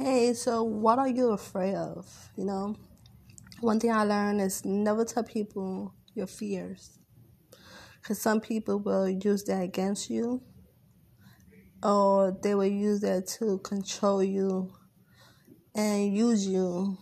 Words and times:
hey, 0.00 0.32
so 0.32 0.62
what 0.62 0.98
are 0.98 1.08
you 1.08 1.30
afraid 1.32 1.74
of? 1.74 2.06
You 2.36 2.46
know, 2.46 2.76
one 3.60 3.78
thing 3.78 3.92
I 3.92 4.04
learned 4.04 4.40
is 4.40 4.64
never 4.64 5.04
tell 5.04 5.24
people 5.24 5.94
your 6.14 6.26
fears. 6.26 6.98
Because 8.00 8.20
some 8.20 8.40
people 8.40 8.78
will 8.78 9.08
use 9.08 9.44
that 9.44 9.62
against 9.62 10.08
you, 10.08 10.42
or 11.82 12.38
they 12.42 12.54
will 12.54 12.64
use 12.64 13.00
that 13.00 13.26
to 13.38 13.58
control 13.58 14.22
you 14.24 14.72
and 15.74 16.16
use 16.16 16.46
you 16.46 16.96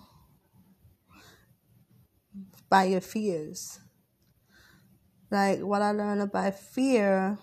by 2.68 2.84
your 2.84 3.00
fears. 3.00 3.78
Like 5.30 5.60
what 5.60 5.82
I 5.82 5.92
learned 5.92 6.22
about 6.22 6.58
fear 6.58 7.38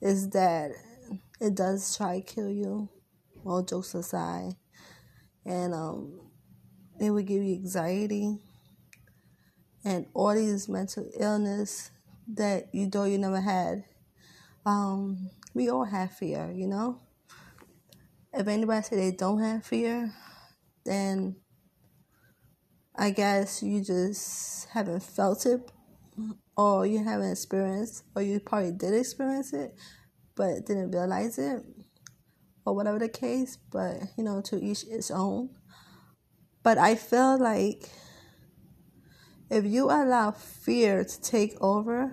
is 0.00 0.30
that 0.30 0.72
it 1.40 1.54
does 1.54 1.96
try 1.96 2.20
to 2.20 2.26
kill 2.26 2.50
you, 2.50 2.88
all 3.44 3.62
jokes 3.62 3.94
aside. 3.94 4.54
And 5.44 5.74
um, 5.74 6.20
it 7.00 7.10
would 7.10 7.26
give 7.26 7.42
you 7.42 7.54
anxiety 7.54 8.38
and 9.84 10.06
all 10.14 10.34
these 10.34 10.68
mental 10.68 11.08
illness 11.18 11.90
that 12.34 12.68
you 12.72 12.90
know 12.92 13.04
you 13.04 13.18
never 13.18 13.40
had. 13.40 13.84
Um, 14.66 15.30
we 15.54 15.70
all 15.70 15.84
have 15.84 16.12
fear, 16.12 16.52
you 16.54 16.66
know. 16.66 17.00
If 18.32 18.46
anybody 18.46 18.82
say 18.82 18.96
they 18.96 19.16
don't 19.16 19.40
have 19.40 19.64
fear, 19.64 20.12
then 20.84 21.36
I 22.94 23.10
guess 23.10 23.62
you 23.62 23.82
just 23.82 24.68
haven't 24.68 25.02
felt 25.02 25.46
it, 25.46 25.70
or 26.56 26.86
you 26.86 27.02
haven't 27.02 27.32
experienced, 27.32 28.04
or 28.14 28.22
you 28.22 28.38
probably 28.40 28.72
did 28.72 28.94
experience 28.94 29.52
it, 29.52 29.74
but 30.36 30.66
didn't 30.66 30.90
realize 30.92 31.38
it, 31.38 31.62
or 32.64 32.74
whatever 32.74 32.98
the 32.98 33.08
case. 33.08 33.56
But 33.70 33.96
you 34.16 34.24
know, 34.24 34.40
to 34.42 34.62
each 34.62 34.84
its 34.84 35.10
own. 35.10 35.50
But 36.62 36.78
I 36.78 36.94
feel 36.94 37.38
like 37.38 37.88
if 39.50 39.64
you 39.64 39.86
allow 39.86 40.30
fear 40.30 41.04
to 41.04 41.20
take 41.20 41.56
over, 41.60 42.12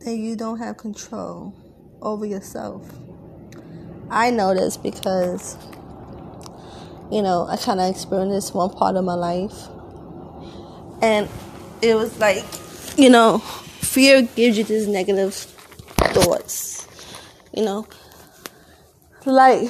then 0.00 0.18
you 0.22 0.34
don't 0.34 0.58
have 0.58 0.76
control 0.78 1.54
over 2.02 2.24
yourself. 2.24 2.90
I 4.10 4.30
know 4.30 4.54
this 4.54 4.76
because, 4.76 5.56
you 7.12 7.22
know, 7.22 7.46
I 7.48 7.56
kind 7.56 7.80
of 7.80 7.88
experienced 7.90 8.54
one 8.54 8.70
part 8.70 8.96
of 8.96 9.04
my 9.04 9.14
life. 9.14 9.68
And 11.02 11.28
it 11.82 11.94
was 11.94 12.18
like, 12.18 12.44
you 12.98 13.10
know, 13.10 13.38
fear 13.38 14.22
gives 14.22 14.58
you 14.58 14.64
these 14.64 14.88
negative 14.88 15.34
thoughts, 15.34 16.79
you 17.54 17.64
know. 17.64 17.86
Like, 19.26 19.68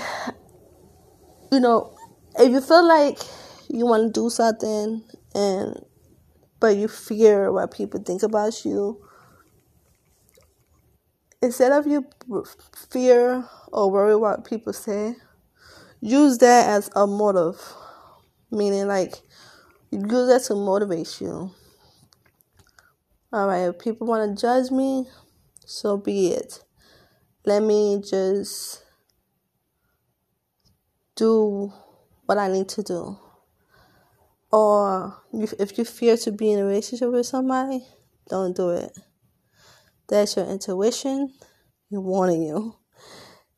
you 1.51 1.61
know, 1.61 1.95
if 2.39 2.51
you 2.51 2.61
feel 2.61 2.87
like 2.87 3.19
you 3.69 3.87
want 3.87 4.15
to 4.15 4.21
do 4.21 4.31
something 4.31 5.03
and 5.35 5.85
but 6.59 6.77
you 6.77 6.89
fear 6.89 7.51
what 7.53 7.73
people 7.73 8.01
think 8.01 8.23
about 8.23 8.65
you 8.65 9.01
instead 11.43 11.73
of 11.73 11.87
you 11.87 12.05
fear 12.91 13.45
or 13.73 13.91
worry 13.91 14.17
what 14.17 14.45
people 14.45 14.73
say 14.73 15.15
use 16.01 16.39
that 16.39 16.69
as 16.69 16.91
a 16.95 17.07
motive 17.07 17.61
meaning 18.51 18.87
like 18.87 19.15
use 19.91 20.29
that 20.29 20.43
to 20.45 20.55
motivate 20.55 21.21
you 21.21 21.51
all 23.33 23.47
right 23.47 23.69
if 23.69 23.79
people 23.79 24.07
want 24.07 24.37
to 24.37 24.41
judge 24.41 24.71
me 24.71 25.07
so 25.65 25.97
be 25.97 26.29
it 26.29 26.63
let 27.45 27.63
me 27.63 28.03
just 28.09 28.83
do 31.17 31.73
what 32.27 32.39
I 32.39 32.49
need 32.49 32.69
to 32.71 32.83
do. 32.83 33.19
Or 34.53 35.17
if 35.33 35.79
you 35.79 35.85
fear 35.85 36.17
to 36.19 36.33
be 36.33 36.53
in 36.53 36.59
a 36.59 36.65
relationship 36.65 37.11
with 37.11 37.27
somebody, 37.27 37.87
don't 38.29 38.57
do 38.57 38.71
it. 38.71 38.91
That's 40.09 40.37
your 40.37 40.47
intuition 40.47 41.33
you're 41.91 42.01
warning 42.01 42.43
you. 42.45 42.77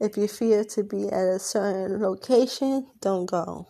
If 0.01 0.17
you 0.17 0.27
fear 0.27 0.65
to 0.65 0.83
be 0.83 1.07
at 1.09 1.29
a 1.29 1.39
certain 1.39 2.01
location, 2.01 2.87
don't 3.01 3.27
go. 3.27 3.69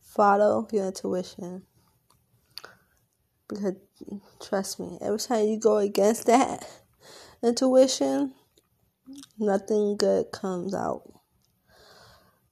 Follow 0.00 0.68
your 0.70 0.86
intuition. 0.86 1.62
Because 3.48 3.74
trust 4.40 4.78
me, 4.78 4.98
every 5.00 5.18
time 5.18 5.46
you 5.46 5.58
go 5.58 5.78
against 5.78 6.26
that 6.26 6.68
intuition, 7.42 8.34
nothing 9.38 9.96
good 9.96 10.32
comes 10.32 10.74
out. 10.74 11.02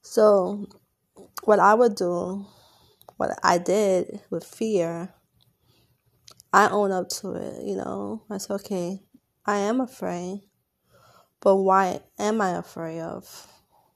So 0.03 0.67
what 1.45 1.59
I 1.59 1.75
would 1.75 1.95
do, 1.95 2.47
what 3.17 3.39
I 3.43 3.59
did 3.59 4.21
with 4.31 4.45
fear, 4.45 5.15
I 6.53 6.69
own 6.69 6.93
up 6.93 7.09
to 7.21 7.33
it, 7.35 7.65
you 7.65 7.77
know. 7.77 8.23
I 8.31 8.39
said, 8.39 8.55
okay, 8.55 9.01
I 9.45 9.57
am 9.57 9.81
afraid, 9.81 10.43
but 11.41 11.57
why 11.57 12.01
am 12.19 12.41
I 12.41 12.51
afraid 12.57 13.01
of? 13.01 13.49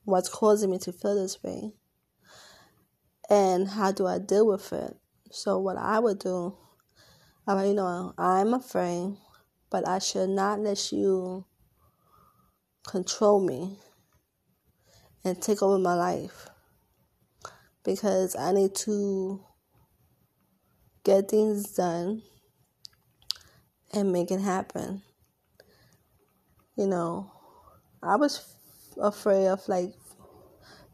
What's 0.04 0.28
causing 0.28 0.70
me 0.70 0.78
to 0.78 0.92
feel 0.92 1.14
this 1.14 1.42
way? 1.42 1.72
And 3.30 3.68
how 3.68 3.92
do 3.92 4.06
I 4.06 4.18
deal 4.18 4.46
with 4.46 4.72
it? 4.72 4.96
So, 5.30 5.58
what 5.58 5.76
I 5.76 5.98
would 5.98 6.18
do, 6.18 6.56
I 7.46 7.66
you 7.66 7.74
know, 7.74 8.14
I'm 8.16 8.54
afraid, 8.54 9.16
but 9.70 9.86
I 9.86 9.98
should 9.98 10.30
not 10.30 10.60
let 10.60 10.90
you 10.90 11.44
control 12.88 13.38
me 13.38 13.76
and 15.22 15.40
take 15.40 15.62
over 15.62 15.78
my 15.78 15.94
life 15.94 16.48
because 17.84 18.34
I 18.34 18.52
need 18.52 18.74
to 18.76 19.44
get 21.04 21.28
things 21.28 21.74
done 21.74 22.22
and 23.92 24.10
make 24.10 24.30
it 24.30 24.40
happen. 24.40 25.02
You 26.76 26.86
know, 26.86 27.30
I 28.02 28.16
was 28.16 28.54
afraid 29.00 29.48
of 29.48 29.68
like 29.68 29.92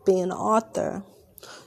being 0.04 0.24
an 0.24 0.32
author 0.32 1.04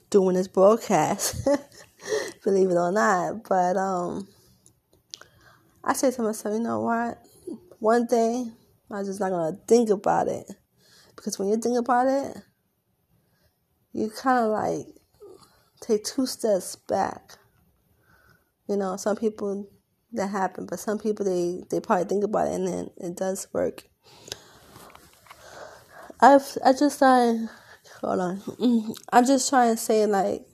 doing 0.09 0.35
this 0.35 0.49
broadcast, 0.49 1.47
believe 2.43 2.69
it 2.69 2.75
or 2.75 2.91
not. 2.91 3.47
But 3.47 3.77
um, 3.77 4.27
I 5.85 5.93
said 5.93 6.13
to 6.13 6.21
myself, 6.21 6.53
you 6.53 6.59
know 6.59 6.81
what? 6.81 7.17
One 7.79 8.07
day 8.07 8.51
I'm 8.89 9.05
just 9.05 9.19
not 9.19 9.31
gonna 9.31 9.57
think 9.67 9.89
about 9.89 10.27
it 10.27 10.49
because 11.15 11.37
when 11.37 11.49
you 11.49 11.57
think 11.57 11.77
about 11.77 12.07
it, 12.07 12.37
you 13.91 14.09
kind 14.09 14.45
of 14.45 14.51
like 14.51 14.87
take 15.81 16.03
two 16.03 16.25
steps 16.25 16.75
back. 16.75 17.37
You 18.67 18.77
know, 18.77 18.97
some 18.97 19.15
people 19.15 19.69
that 20.13 20.27
happen, 20.27 20.65
but 20.65 20.79
some 20.79 20.99
people 20.99 21.25
they 21.25 21.63
they 21.69 21.79
probably 21.79 22.05
think 22.05 22.23
about 22.23 22.47
it 22.47 22.53
and 22.53 22.67
then 22.67 22.89
it 22.97 23.15
does 23.15 23.47
work. 23.53 23.83
I've 26.21 26.57
I 26.63 26.73
just 26.73 26.99
try 26.99 27.45
hold 28.01 28.19
on. 28.19 28.41
I'm 29.11 29.25
just 29.25 29.49
trying 29.49 29.75
to 29.75 29.81
say 29.81 30.05
like 30.05 30.45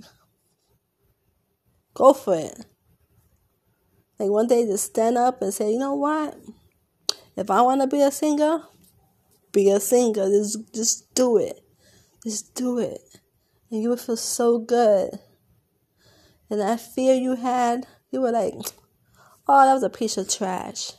go 1.93 2.13
for 2.13 2.35
it. 2.35 2.65
Like 4.19 4.29
one 4.29 4.47
day 4.47 4.65
just 4.65 4.85
stand 4.85 5.17
up 5.17 5.41
and 5.41 5.53
say, 5.53 5.71
you 5.71 5.79
know 5.79 5.95
what? 5.95 6.37
If 7.35 7.49
I 7.49 7.61
wanna 7.61 7.87
be 7.87 8.01
a 8.01 8.11
singer, 8.11 8.63
be 9.51 9.69
a 9.69 9.79
singer. 9.79 10.29
Just 10.29 10.73
just 10.73 11.15
do 11.15 11.37
it. 11.37 11.59
Just 12.23 12.55
do 12.55 12.79
it 12.79 13.01
and 13.73 13.81
you 13.81 13.89
would 13.89 13.99
feel 13.99 14.15
so 14.15 14.59
good. 14.59 15.09
And 16.47 16.61
that 16.61 16.79
fear 16.79 17.15
you 17.15 17.35
had, 17.35 17.87
you 18.11 18.21
were 18.21 18.31
like, 18.31 18.53
oh, 19.47 19.65
that 19.65 19.73
was 19.73 19.81
a 19.81 19.89
piece 19.89 20.15
of 20.15 20.29
trash. 20.29 20.91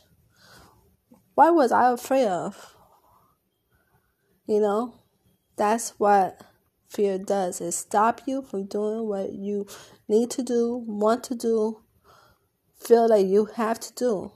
Why 1.35 1.51
was 1.51 1.71
I 1.71 1.89
afraid 1.93 2.27
of? 2.27 2.75
You 4.45 4.59
know, 4.59 4.99
that's 5.55 5.91
what 5.91 6.41
fear 6.89 7.17
does. 7.17 7.61
It 7.61 7.71
stop 7.71 8.21
you 8.25 8.41
from 8.41 8.65
doing 8.65 9.07
what 9.07 9.31
you 9.31 9.67
need 10.09 10.29
to 10.31 10.43
do, 10.43 10.83
want 10.85 11.23
to 11.25 11.35
do, 11.35 11.81
feel 12.77 13.07
like 13.07 13.25
you 13.25 13.45
have 13.55 13.79
to 13.79 13.93
do. 13.93 14.31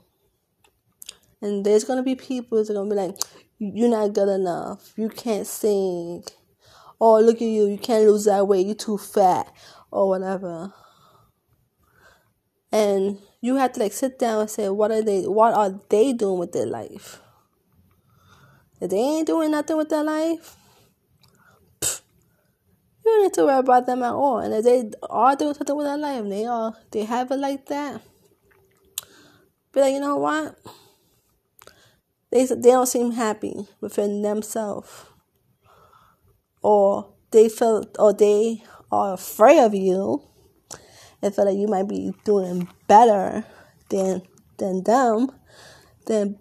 And 1.42 1.64
there's 1.64 1.84
gonna 1.84 2.02
be 2.02 2.14
people 2.14 2.58
that 2.58 2.70
are 2.70 2.74
gonna 2.74 2.90
be 2.90 2.96
like, 2.96 3.16
you're 3.58 3.88
not 3.88 4.12
good 4.12 4.28
enough. 4.28 4.92
You 4.96 5.08
can't 5.08 5.46
sing. 5.46 6.24
Oh 7.00 7.18
look 7.20 7.36
at 7.36 7.42
you. 7.42 7.66
You 7.66 7.78
can't 7.78 8.06
lose 8.06 8.24
that 8.24 8.46
weight. 8.46 8.66
You're 8.66 8.74
too 8.74 8.98
fat. 8.98 9.52
Or 9.90 10.08
whatever. 10.08 10.72
And 12.70 13.18
you 13.40 13.56
have 13.56 13.72
to 13.72 13.80
like 13.80 13.92
sit 13.92 14.18
down 14.18 14.42
and 14.42 14.50
say 14.50 14.68
what 14.68 14.92
are 14.92 15.02
they 15.02 15.22
what 15.22 15.54
are 15.54 15.80
they 15.88 16.12
doing 16.12 16.38
with 16.38 16.52
their 16.52 16.66
life? 16.66 17.20
If 18.80 18.90
they 18.90 18.98
ain't 18.98 19.26
doing 19.26 19.50
nothing 19.50 19.76
with 19.76 19.88
their 19.88 20.04
life 20.04 20.56
you 23.04 23.10
don't 23.10 23.22
need 23.24 23.34
to 23.34 23.44
worry 23.44 23.58
about 23.58 23.86
them 23.86 24.02
at 24.02 24.12
all. 24.12 24.38
And 24.38 24.54
if 24.54 24.64
they 24.64 24.90
are 25.08 25.36
doing 25.36 25.54
something 25.54 25.76
with 25.76 25.86
their 25.86 25.98
life 25.98 26.20
and 26.20 26.32
they 26.32 26.46
are 26.46 26.74
they 26.90 27.04
have 27.04 27.30
it 27.30 27.36
like 27.36 27.66
that 27.66 28.02
be 29.72 29.80
like 29.80 29.92
you 29.92 30.00
know 30.00 30.16
what 30.16 30.58
they, 32.30 32.44
they 32.46 32.70
don't 32.70 32.86
seem 32.86 33.12
happy 33.12 33.66
within 33.80 34.22
themselves 34.22 35.06
or 36.62 37.12
they 37.30 37.48
feel 37.48 37.84
or 37.98 38.12
they 38.12 38.62
are 38.90 39.14
afraid 39.14 39.58
of 39.64 39.74
you 39.74 40.22
and 41.22 41.34
feel 41.34 41.46
like 41.46 41.56
you 41.56 41.68
might 41.68 41.88
be 41.88 42.12
doing 42.24 42.68
better 42.86 43.44
than 43.88 44.22
than 44.58 44.82
them, 44.84 45.30
then 46.06 46.38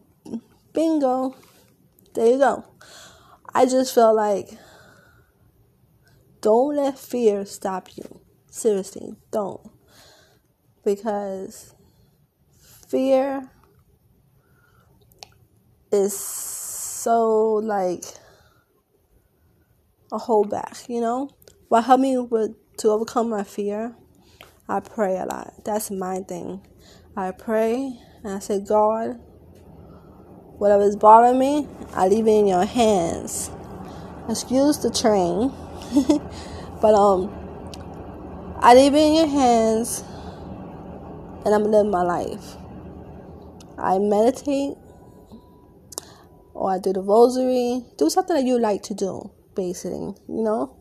bingo, 0.73 1.35
there 2.13 2.27
you 2.27 2.37
go. 2.37 2.65
I 3.53 3.65
just 3.65 3.93
feel 3.95 4.15
like 4.15 4.57
don't 6.41 6.75
let 6.75 6.99
fear 6.99 7.45
stop 7.45 7.89
you. 7.95 8.21
Seriously, 8.49 9.15
don't. 9.31 9.61
Because 10.83 11.73
fear 12.87 13.49
is 15.91 16.17
so 16.17 17.53
like 17.55 18.03
a 20.11 20.17
holdback, 20.17 20.87
you 20.89 21.01
know? 21.01 21.29
What 21.67 21.83
helped 21.85 22.01
me 22.01 22.17
with 22.17 22.55
to 22.77 22.89
overcome 22.89 23.29
my 23.29 23.43
fear, 23.43 23.95
I 24.67 24.79
pray 24.79 25.17
a 25.17 25.25
lot. 25.25 25.65
That's 25.65 25.91
my 25.91 26.19
thing. 26.19 26.65
I 27.15 27.31
pray 27.31 27.99
and 28.23 28.33
I 28.33 28.39
say, 28.39 28.59
God, 28.59 29.19
whatever 30.57 30.83
is 30.83 30.95
bothering 30.95 31.39
me, 31.39 31.67
I 31.93 32.07
leave 32.07 32.27
it 32.27 32.31
in 32.31 32.47
your 32.47 32.65
hands. 32.65 33.51
Excuse 34.29 34.77
the 34.77 34.89
train. 34.89 35.51
but 36.81 36.93
um 36.95 37.35
I 38.61 38.75
leave 38.75 38.93
it 38.93 38.97
in 38.97 39.15
your 39.15 39.27
hands 39.27 40.03
and 41.45 41.53
I'm 41.53 41.63
living 41.63 41.91
my 41.91 42.03
life. 42.03 42.55
I 43.77 43.97
meditate 43.97 44.77
or 46.59 46.71
I 46.73 46.77
do 46.77 46.91
the 46.91 47.01
rosary. 47.01 47.85
Do 47.97 48.09
something 48.09 48.35
that 48.35 48.43
you 48.43 48.59
like 48.59 48.83
to 48.83 48.93
do, 48.93 49.31
basically, 49.55 50.13
you 50.27 50.43
know? 50.43 50.75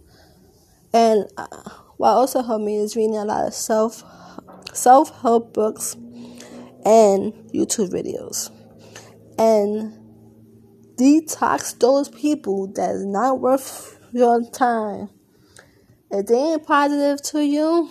And 0.93 1.31
uh, 1.37 1.47
what 1.99 2.11
also 2.11 2.43
helped 2.43 2.65
me 2.65 2.79
is 2.79 2.97
reading 2.97 3.17
a 3.17 3.25
lot 3.25 3.47
of 3.47 3.55
self 3.55 4.03
self 4.75 5.23
help 5.23 5.55
books 5.55 5.95
and 6.85 7.33
YouTube 7.55 7.93
videos. 7.93 8.51
And 9.39 9.95
detox 10.97 11.79
those 11.79 12.09
people 12.09 12.67
that's 12.67 13.05
not 13.05 13.39
worth 13.39 14.01
your 14.13 14.43
time. 14.51 15.11
If 16.11 16.27
they 16.27 16.39
ain't 16.39 16.67
positive 16.67 17.23
to 17.31 17.45
you, 17.45 17.91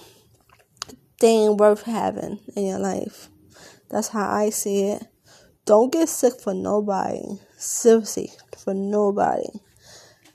they 1.21 1.29
ain't 1.29 1.57
worth 1.57 1.83
having 1.83 2.39
in 2.53 2.65
your 2.65 2.79
life. 2.79 3.29
That's 3.89 4.09
how 4.09 4.29
I 4.29 4.49
see 4.49 4.89
it. 4.89 5.07
Don't 5.67 5.91
get 5.91 6.07
sick 6.07 6.39
for 6.39 6.53
nobody. 6.53 7.41
Seriously, 7.57 8.31
for 8.57 8.73
nobody. 8.73 9.49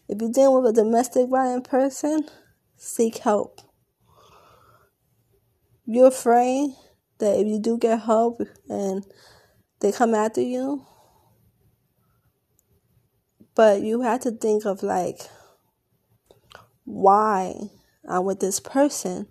If 0.06 0.20
you're 0.20 0.31
dealing 0.31 0.62
with 0.62 0.79
a 0.79 0.82
domestic 0.82 1.31
violent 1.31 1.67
person, 1.67 2.29
seek 2.76 3.17
help. 3.17 3.62
You're 5.87 6.08
afraid 6.08 6.75
that 7.19 7.38
if 7.38 7.46
you 7.46 7.58
do 7.58 7.79
get 7.79 8.00
help 8.00 8.43
and 8.69 9.06
they 9.81 9.90
come 9.90 10.14
after 10.14 10.43
you, 10.43 10.84
but 13.55 13.81
you 13.81 14.02
have 14.02 14.20
to 14.20 14.32
think 14.32 14.67
of 14.67 14.82
like 14.82 15.19
why 16.84 17.55
I'm 18.06 18.25
with 18.25 18.40
this 18.40 18.61
person 18.61 19.29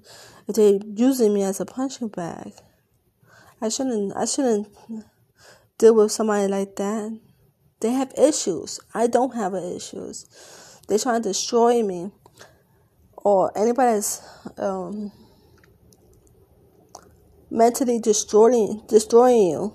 if 0.47 0.55
they're 0.55 0.79
using 0.95 1.31
me 1.31 1.43
as 1.43 1.59
a 1.59 1.65
punching 1.65 2.07
bag. 2.07 2.53
I 3.61 3.69
shouldn't 3.69 4.17
I 4.17 4.25
shouldn't 4.25 4.67
deal 5.81 5.95
with 5.95 6.11
somebody 6.11 6.47
like 6.47 6.75
that. 6.75 7.19
They 7.81 7.91
have 7.91 8.13
issues. 8.15 8.79
I 8.93 9.07
don't 9.07 9.35
have 9.35 9.55
issues. 9.55 10.79
They're 10.87 10.99
trying 10.99 11.23
to 11.23 11.29
destroy 11.29 11.81
me. 11.81 12.11
Or 13.17 13.51
anybody 13.57 13.93
that's 13.93 14.21
um, 14.57 15.11
mentally 17.49 17.99
destroying 17.99 18.83
destroying 18.87 19.47
you. 19.47 19.73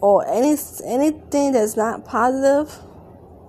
Or 0.00 0.26
any 0.28 0.56
anything 0.84 1.52
that's 1.52 1.76
not 1.76 2.04
positive 2.04 2.72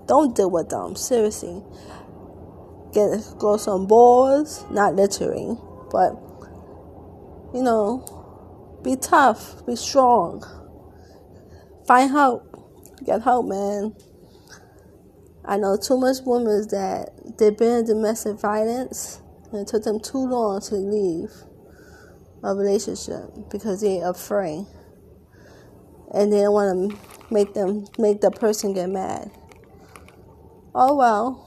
don't 0.07 0.35
deal 0.35 0.49
with 0.49 0.69
them. 0.69 0.95
Seriously. 0.95 1.63
Get 2.93 3.21
go 3.37 3.57
some 3.57 3.85
balls, 3.85 4.65
not 4.71 4.95
littering, 4.95 5.59
but 5.91 6.13
you 7.53 7.61
know, 7.61 8.79
be 8.83 8.95
tough, 8.95 9.65
be 9.67 9.75
strong. 9.75 10.43
Find 11.87 12.11
help. 12.11 12.43
Get 13.05 13.21
help, 13.21 13.47
man. 13.47 13.95
I 15.45 15.55
know 15.55 15.77
too 15.77 15.97
much 15.97 16.17
women 16.25 16.67
that 16.69 17.37
they've 17.37 17.57
been 17.57 17.79
in 17.79 17.85
domestic 17.85 18.37
violence 18.39 19.21
and 19.51 19.61
it 19.61 19.67
took 19.67 19.83
them 19.83 20.01
too 20.01 20.27
long 20.27 20.59
to 20.61 20.75
leave 20.75 21.31
a 22.43 22.53
relationship 22.53 23.49
because 23.49 23.79
they're 23.79 24.09
afraid 24.09 24.65
and 26.13 26.33
they 26.33 26.41
don't 26.41 26.53
want 26.53 26.91
to 26.91 27.33
make 27.33 27.53
them 27.53 27.85
make 27.97 28.19
the 28.19 28.31
person 28.31 28.73
get 28.73 28.89
mad. 28.89 29.31
Oh 30.75 30.95
well. 30.95 31.43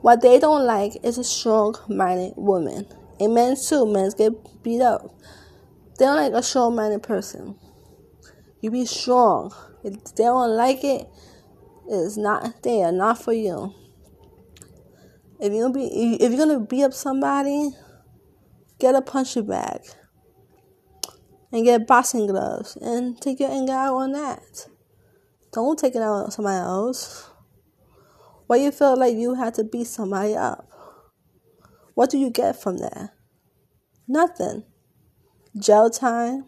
What 0.00 0.22
they 0.22 0.40
don't 0.40 0.66
like 0.66 0.94
is 1.04 1.18
a 1.18 1.24
strong 1.24 1.76
minded 1.88 2.32
woman. 2.36 2.86
And 3.20 3.34
men 3.34 3.54
too, 3.54 3.86
men 3.86 4.10
get 4.16 4.32
beat 4.62 4.80
up. 4.80 5.14
They 5.98 6.06
don't 6.06 6.16
like 6.16 6.32
a 6.32 6.42
strong 6.42 6.74
minded 6.74 7.02
person. 7.02 7.54
You 8.60 8.70
be 8.70 8.84
strong. 8.84 9.54
If 9.82 10.14
they 10.14 10.24
don't 10.24 10.56
like 10.56 10.84
it, 10.84 11.06
it's 11.88 12.16
not 12.16 12.62
there, 12.62 12.92
not 12.92 13.22
for 13.22 13.32
you. 13.32 13.74
If 15.40 15.52
gonna 15.52 15.72
be 15.72 16.16
if 16.20 16.30
you're 16.30 16.46
gonna 16.46 16.60
beat 16.60 16.84
up 16.84 16.92
somebody, 16.92 17.70
get 18.78 18.94
a 18.94 19.00
punching 19.00 19.46
bag 19.46 19.80
and 21.52 21.64
get 21.64 21.86
boxing 21.86 22.26
gloves 22.26 22.76
and 22.76 23.20
take 23.20 23.40
your 23.40 23.50
anger 23.50 23.72
out 23.72 23.94
on 23.96 24.12
that. 24.12 24.68
Don't 25.52 25.78
take 25.78 25.94
it 25.94 26.02
out 26.02 26.24
on 26.24 26.30
somebody 26.30 26.58
else. 26.58 27.30
Why 28.46 28.56
you 28.56 28.70
feel 28.70 28.96
like 28.96 29.16
you 29.16 29.34
had 29.34 29.54
to 29.54 29.64
beat 29.64 29.86
somebody 29.86 30.36
up? 30.36 30.68
What 31.94 32.10
do 32.10 32.18
you 32.18 32.30
get 32.30 32.60
from 32.60 32.78
that? 32.78 33.10
Nothing. 34.06 34.64
Jail 35.58 35.90
time. 35.90 36.46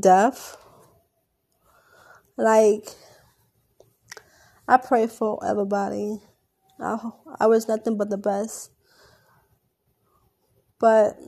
Death. 0.00 0.56
Like, 2.36 2.88
I 4.66 4.76
pray 4.76 5.06
for 5.06 5.44
everybody. 5.44 6.20
I, 6.80 6.98
I 7.40 7.46
wish 7.46 7.66
nothing 7.68 7.96
but 7.96 8.10
the 8.10 8.18
best. 8.18 8.70
But 10.78 11.18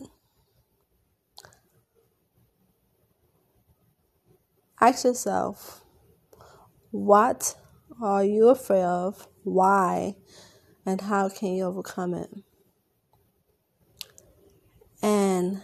ask 4.80 5.04
yourself, 5.04 5.82
what 6.90 7.56
are 8.00 8.24
you 8.24 8.48
afraid 8.48 8.82
of? 8.82 9.26
Why? 9.42 10.16
And 10.86 11.00
how 11.00 11.28
can 11.28 11.54
you 11.54 11.64
overcome 11.64 12.14
it? 12.14 12.30
And 15.02 15.62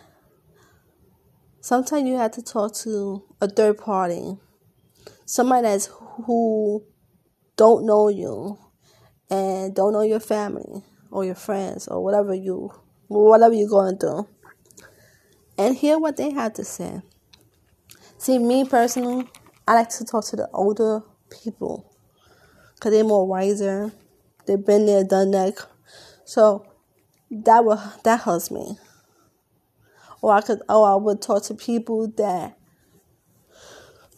sometimes 1.67 2.09
you 2.09 2.17
have 2.17 2.31
to 2.31 2.41
talk 2.43 2.73
to 2.73 3.25
a 3.41 3.49
third 3.49 3.77
party, 3.77 4.37
somebody 5.25 5.63
that's 5.63 5.91
who 6.25 6.85
don't 7.57 7.85
know 7.85 8.09
you 8.09 8.57
and 9.29 9.75
don't 9.75 9.93
know 9.93 10.03
your 10.03 10.21
family 10.21 10.85
or 11.11 11.25
your 11.25 11.35
friends 11.35 11.89
or 11.89 12.05
whatever 12.05 12.33
you 12.33 12.71
whatever 13.09 13.53
you're 13.53 13.69
going 13.69 13.99
through 13.99 14.29
and 15.59 15.75
hear 15.75 15.99
what 15.99 16.17
they 16.17 16.31
have 16.31 16.53
to 16.53 16.65
say. 16.65 17.03
See, 18.17 18.39
me 18.39 18.65
personally, 18.65 19.29
I 19.67 19.75
like 19.75 19.89
to 19.89 20.05
talk 20.05 20.25
to 20.27 20.37
the 20.37 20.49
older 20.53 21.03
people 21.31 21.93
because 22.77 22.93
they're 22.93 23.03
more 23.03 23.27
wiser. 23.27 23.91
They've 24.47 24.65
been 24.65 24.87
there, 24.87 25.03
done 25.03 25.33
that. 25.33 25.55
So 26.25 26.65
that 27.29 27.65
will 27.65 27.83
that 28.05 28.21
helps 28.21 28.53
me. 28.53 28.79
Or 30.23 30.33
I 30.33 30.41
could, 30.41 30.63
or 30.69 30.89
I 30.89 30.95
would 30.95 31.23
talk 31.23 31.45
to 31.45 31.55
people 31.55 32.09
that 32.17 32.59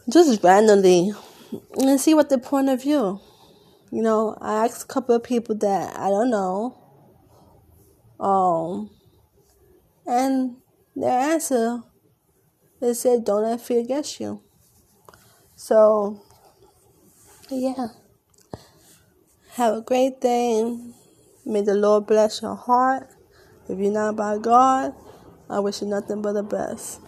just 0.08 0.42
randomly 0.42 1.12
and 1.78 2.00
see 2.00 2.14
what 2.14 2.28
their 2.28 2.38
point 2.38 2.68
of 2.68 2.82
view. 2.82 3.20
You 3.90 4.02
know, 4.02 4.36
I 4.40 4.66
asked 4.66 4.84
a 4.84 4.86
couple 4.86 5.14
of 5.14 5.22
people 5.22 5.54
that 5.56 5.96
I 5.96 6.08
don't 6.08 6.30
know. 6.30 6.76
Um, 8.20 8.90
and 10.06 10.56
their 10.94 11.18
answer, 11.18 11.82
they 12.80 12.94
said, 12.94 13.24
"Don't 13.24 13.42
let 13.42 13.60
fear 13.60 13.84
get 13.84 14.20
you." 14.20 14.42
So, 15.56 16.20
yeah. 17.48 17.88
Have 19.52 19.74
a 19.74 19.80
great 19.80 20.20
day. 20.20 20.78
May 21.44 21.62
the 21.62 21.74
Lord 21.74 22.06
bless 22.06 22.42
your 22.42 22.54
heart. 22.54 23.10
If 23.68 23.78
you're 23.78 23.92
not 23.92 24.14
by 24.14 24.38
God, 24.38 24.94
I 25.50 25.60
wish 25.60 25.80
you 25.82 25.88
nothing 25.88 26.22
but 26.22 26.32
the 26.34 26.42
best. 26.42 27.00